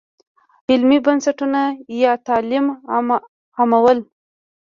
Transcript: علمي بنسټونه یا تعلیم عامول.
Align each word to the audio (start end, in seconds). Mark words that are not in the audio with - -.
علمي 0.69 0.97
بنسټونه 1.05 1.61
یا 2.01 2.13
تعلیم 2.27 2.65
عامول. 3.59 3.99